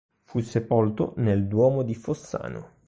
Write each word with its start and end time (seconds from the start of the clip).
Fu 0.23 0.39
sepolto 0.39 1.13
nel 1.17 1.45
duomo 1.45 1.83
di 1.83 1.93
Fossano. 1.93 2.79